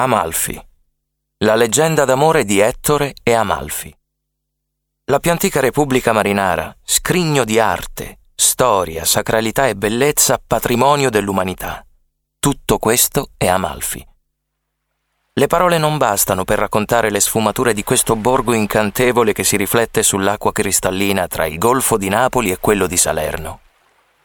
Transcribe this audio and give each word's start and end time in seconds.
Amalfi. 0.00 0.56
La 1.38 1.56
leggenda 1.56 2.04
d'amore 2.04 2.44
di 2.44 2.60
Ettore 2.60 3.14
e 3.20 3.32
Amalfi. 3.32 3.92
La 5.06 5.18
più 5.18 5.32
antica 5.32 5.58
Repubblica 5.58 6.12
Marinara, 6.12 6.72
scrigno 6.84 7.42
di 7.42 7.58
arte, 7.58 8.20
storia, 8.32 9.04
sacralità 9.04 9.66
e 9.66 9.74
bellezza, 9.74 10.40
patrimonio 10.46 11.10
dell'umanità. 11.10 11.84
Tutto 12.38 12.78
questo 12.78 13.30
è 13.36 13.48
Amalfi. 13.48 14.06
Le 15.32 15.46
parole 15.48 15.78
non 15.78 15.98
bastano 15.98 16.44
per 16.44 16.60
raccontare 16.60 17.10
le 17.10 17.18
sfumature 17.18 17.74
di 17.74 17.82
questo 17.82 18.14
borgo 18.14 18.52
incantevole 18.52 19.32
che 19.32 19.42
si 19.42 19.56
riflette 19.56 20.04
sull'acqua 20.04 20.52
cristallina 20.52 21.26
tra 21.26 21.44
il 21.44 21.58
Golfo 21.58 21.96
di 21.96 22.08
Napoli 22.08 22.52
e 22.52 22.58
quello 22.60 22.86
di 22.86 22.96
Salerno. 22.96 23.62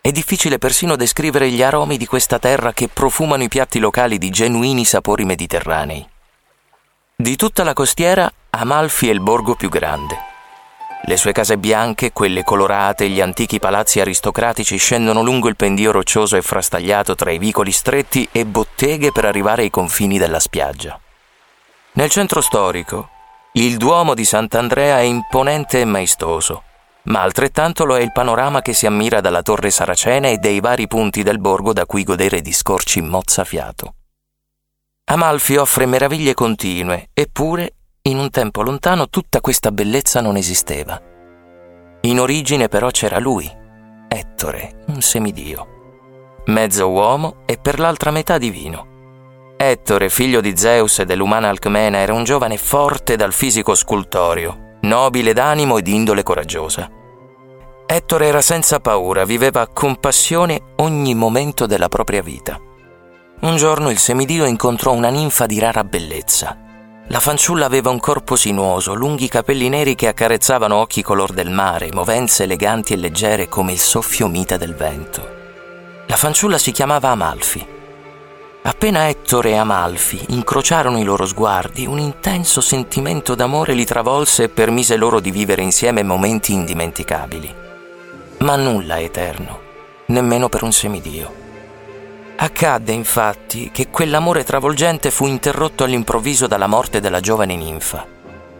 È 0.05 0.11
difficile 0.11 0.57
persino 0.57 0.97
descrivere 0.97 1.49
gli 1.49 1.63
aromi 1.63 1.95
di 1.95 2.05
questa 2.05 2.37
terra 2.37 2.73
che 2.73 2.89
profumano 2.89 3.43
i 3.43 3.47
piatti 3.47 3.79
locali 3.79 4.17
di 4.17 4.29
genuini 4.29 4.83
sapori 4.83 5.23
mediterranei. 5.23 6.05
Di 7.15 7.37
tutta 7.37 7.63
la 7.63 7.71
costiera, 7.71 8.29
Amalfi 8.49 9.07
è 9.07 9.13
il 9.13 9.21
borgo 9.21 9.55
più 9.55 9.69
grande. 9.69 10.17
Le 11.05 11.15
sue 11.15 11.31
case 11.31 11.57
bianche, 11.57 12.11
quelle 12.11 12.43
colorate 12.43 13.07
gli 13.07 13.21
antichi 13.21 13.59
palazzi 13.59 14.01
aristocratici 14.01 14.75
scendono 14.75 15.23
lungo 15.23 15.47
il 15.47 15.55
pendio 15.55 15.93
roccioso 15.93 16.35
e 16.35 16.41
frastagliato 16.41 17.15
tra 17.15 17.31
i 17.31 17.37
vicoli 17.37 17.71
stretti 17.71 18.27
e 18.29 18.45
botteghe 18.45 19.13
per 19.13 19.23
arrivare 19.23 19.61
ai 19.61 19.69
confini 19.69 20.17
della 20.17 20.41
spiaggia. 20.41 20.99
Nel 21.93 22.09
centro 22.09 22.41
storico, 22.41 23.07
il 23.53 23.77
Duomo 23.77 24.15
di 24.15 24.25
Sant'Andrea 24.25 24.97
è 24.97 25.03
imponente 25.03 25.79
e 25.79 25.85
maestoso 25.85 26.63
ma 27.05 27.21
altrettanto 27.21 27.85
lo 27.85 27.97
è 27.97 28.01
il 28.01 28.11
panorama 28.11 28.61
che 28.61 28.73
si 28.73 28.85
ammira 28.85 29.21
dalla 29.21 29.41
torre 29.41 29.71
saracena 29.71 30.27
e 30.29 30.37
dei 30.37 30.59
vari 30.59 30.87
punti 30.87 31.23
del 31.23 31.39
borgo 31.39 31.73
da 31.73 31.85
cui 31.85 32.03
godere 32.03 32.41
di 32.41 32.53
scorci 32.53 33.01
mozzafiato. 33.01 33.95
Amalfi 35.05 35.57
offre 35.57 35.85
meraviglie 35.85 36.33
continue, 36.33 37.09
eppure, 37.13 37.75
in 38.03 38.17
un 38.17 38.29
tempo 38.29 38.61
lontano, 38.61 39.09
tutta 39.09 39.41
questa 39.41 39.71
bellezza 39.71 40.21
non 40.21 40.37
esisteva. 40.37 41.01
In 42.01 42.19
origine 42.19 42.67
però 42.67 42.89
c'era 42.89 43.19
lui, 43.19 43.61
Ettore, 44.15 44.83
un 44.87 45.01
semidio. 45.01 46.41
Mezzo 46.45 46.87
uomo 46.89 47.37
e 47.47 47.57
per 47.57 47.79
l'altra 47.79 48.11
metà 48.11 48.37
divino. 48.37 49.55
Ettore, 49.57 50.09
figlio 50.09 50.39
di 50.39 50.55
Zeus 50.55 50.99
e 50.99 51.05
dell'umana 51.05 51.49
Alcmena, 51.49 51.97
era 51.97 52.13
un 52.13 52.23
giovane 52.23 52.57
forte 52.57 53.15
dal 53.15 53.33
fisico 53.33 53.73
scultorio, 53.73 54.77
nobile 54.81 55.33
d'animo 55.33 55.79
e 55.79 55.81
di 55.81 55.95
indole 55.95 56.21
coraggiosa. 56.21 56.87
Ettore 57.85 58.27
era 58.27 58.41
senza 58.41 58.79
paura, 58.79 59.25
viveva 59.25 59.67
con 59.67 59.99
passione 59.99 60.73
ogni 60.77 61.13
momento 61.13 61.65
della 61.65 61.89
propria 61.89 62.21
vita. 62.21 62.59
Un 63.41 63.55
giorno 63.57 63.89
il 63.89 63.97
semidio 63.97 64.45
incontrò 64.45 64.93
una 64.93 65.09
ninfa 65.09 65.45
di 65.45 65.59
rara 65.59 65.83
bellezza. 65.83 66.57
La 67.07 67.19
fanciulla 67.19 67.65
aveva 67.65 67.89
un 67.89 67.99
corpo 67.99 68.35
sinuoso, 68.35 68.93
lunghi 68.93 69.27
capelli 69.27 69.69
neri 69.69 69.95
che 69.95 70.07
accarezzavano 70.07 70.75
occhi 70.75 71.01
color 71.03 71.33
del 71.33 71.49
mare, 71.49 71.91
movenze 71.91 72.43
eleganti 72.43 72.93
e 72.93 72.97
leggere 72.97 73.49
come 73.49 73.73
il 73.73 73.79
soffio 73.79 74.27
mite 74.27 74.57
del 74.57 74.73
vento. 74.73 75.41
La 76.07 76.15
fanciulla 76.15 76.57
si 76.57 76.71
chiamava 76.71 77.09
Amalfi 77.09 77.73
Appena 78.65 79.09
Ettore 79.09 79.49
e 79.49 79.57
Amalfi 79.57 80.23
incrociarono 80.29 80.97
i 80.97 81.03
loro 81.03 81.25
sguardi, 81.25 81.85
un 81.85 81.99
intenso 81.99 82.61
sentimento 82.61 83.35
d'amore 83.35 83.73
li 83.73 83.83
travolse 83.83 84.43
e 84.43 84.49
permise 84.49 84.95
loro 84.95 85.19
di 85.19 85.31
vivere 85.31 85.61
insieme 85.61 86.01
momenti 86.01 86.53
indimenticabili. 86.53 87.62
Ma 88.43 88.55
nulla 88.55 88.97
è 88.97 89.03
eterno, 89.03 89.59
nemmeno 90.07 90.49
per 90.49 90.63
un 90.63 90.71
semidio. 90.71 91.41
Accadde 92.35 92.91
infatti 92.91 93.71
che 93.71 93.87
quell'amore 93.87 94.43
travolgente 94.43 95.11
fu 95.11 95.27
interrotto 95.27 95.83
all'improvviso 95.83 96.45
dalla 96.45 96.67
morte 96.67 96.99
della 96.99 97.19
giovane 97.19 97.55
ninfa. 97.55 98.05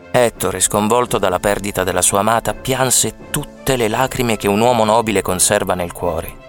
Ettore, 0.10 0.60
sconvolto 0.60 1.18
dalla 1.18 1.40
perdita 1.40 1.84
della 1.84 2.02
sua 2.02 2.20
amata, 2.20 2.54
pianse 2.54 3.30
tutte 3.30 3.76
le 3.76 3.88
lacrime 3.88 4.38
che 4.38 4.48
un 4.48 4.62
uomo 4.62 4.86
nobile 4.86 5.22
conserva 5.22 5.74
nel 5.74 5.92
cuore 5.92 6.42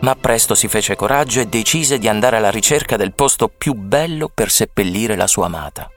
ma 0.00 0.14
presto 0.14 0.54
si 0.54 0.68
fece 0.68 0.96
coraggio 0.96 1.40
e 1.40 1.46
decise 1.46 1.98
di 1.98 2.08
andare 2.08 2.36
alla 2.36 2.50
ricerca 2.50 2.96
del 2.96 3.12
posto 3.12 3.48
più 3.48 3.74
bello 3.74 4.30
per 4.32 4.50
seppellire 4.50 5.16
la 5.16 5.26
sua 5.26 5.46
amata. 5.46 5.88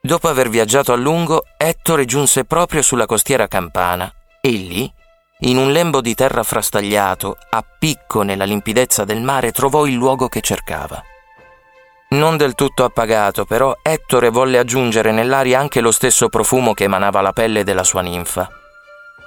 Dopo 0.00 0.28
aver 0.28 0.48
viaggiato 0.48 0.92
a 0.92 0.96
lungo, 0.96 1.44
Ettore 1.56 2.04
giunse 2.04 2.44
proprio 2.44 2.82
sulla 2.82 3.06
costiera 3.06 3.48
campana 3.48 4.12
e 4.40 4.50
lì, 4.50 4.92
in 5.40 5.56
un 5.56 5.70
lembo 5.70 6.00
di 6.00 6.14
terra 6.14 6.42
frastagliato, 6.42 7.36
a 7.50 7.64
picco 7.78 8.22
nella 8.22 8.44
limpidezza 8.44 9.04
del 9.04 9.20
mare, 9.22 9.52
trovò 9.52 9.86
il 9.86 9.94
luogo 9.94 10.28
che 10.28 10.40
cercava. 10.40 11.02
Non 12.10 12.36
del 12.36 12.54
tutto 12.54 12.84
appagato, 12.84 13.44
però, 13.44 13.76
Ettore 13.82 14.30
volle 14.30 14.58
aggiungere 14.58 15.12
nell'aria 15.12 15.60
anche 15.60 15.80
lo 15.80 15.92
stesso 15.92 16.28
profumo 16.28 16.74
che 16.74 16.84
emanava 16.84 17.20
la 17.20 17.32
pelle 17.32 17.64
della 17.64 17.84
sua 17.84 18.00
ninfa 18.00 18.48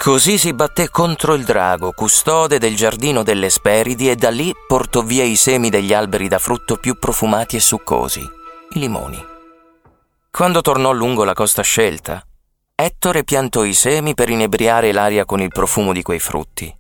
Così 0.02 0.40
si 0.40 0.52
batté 0.54 0.90
contro 0.90 1.36
il 1.36 1.44
drago, 1.44 1.92
custode 1.92 2.58
del 2.58 2.76
giardino 2.76 3.22
delle 3.22 3.52
Speridi, 3.52 4.10
e 4.10 4.16
da 4.16 4.32
lì 4.32 4.52
portò 4.68 5.04
via 5.04 5.24
i 5.24 5.36
semi 5.36 5.70
degli 5.70 5.94
alberi 5.94 6.28
da 6.28 6.40
frutto 6.40 6.78
più 6.78 6.98
profumati 6.98 7.58
e 7.58 7.60
succosi, 7.60 8.20
i 8.20 8.80
limoni. 8.80 9.24
Quando 10.32 10.62
tornò 10.62 10.92
lungo 10.92 11.24
la 11.24 11.34
costa 11.34 11.62
scelta, 11.62 12.26
Ettore 12.84 13.24
piantò 13.24 13.64
i 13.64 13.75
semi 13.75 14.16
per 14.16 14.31
inebriare 14.31 14.92
l'aria 14.92 15.24
con 15.24 15.40
il 15.40 15.50
profumo 15.50 15.94
di 15.94 16.02
quei 16.02 16.18
frutti. 16.18 16.75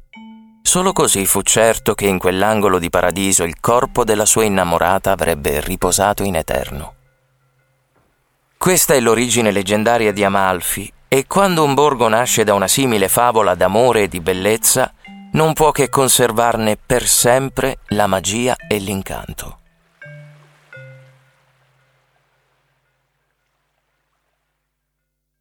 Solo 0.63 0.93
così 0.93 1.27
fu 1.27 1.43
certo 1.43 1.93
che 1.93 2.07
in 2.07 2.17
quell'angolo 2.17 2.79
di 2.79 2.89
paradiso 2.89 3.43
il 3.43 3.59
corpo 3.59 4.03
della 4.03 4.25
sua 4.25 4.43
innamorata 4.43 5.11
avrebbe 5.11 5.61
riposato 5.61 6.23
in 6.23 6.37
eterno. 6.37 6.95
Questa 8.57 8.95
è 8.95 8.99
l'origine 8.99 9.51
leggendaria 9.51 10.11
di 10.11 10.23
Amalfi 10.23 10.91
e 11.07 11.27
quando 11.27 11.63
un 11.63 11.75
borgo 11.75 12.07
nasce 12.07 12.43
da 12.43 12.55
una 12.55 12.67
simile 12.67 13.07
favola 13.07 13.53
d'amore 13.53 14.01
e 14.01 14.07
di 14.07 14.21
bellezza, 14.21 14.91
non 15.33 15.53
può 15.53 15.69
che 15.69 15.87
conservarne 15.89 16.79
per 16.83 17.05
sempre 17.05 17.77
la 17.89 18.07
magia 18.07 18.55
e 18.67 18.79
l'incanto. 18.79 19.60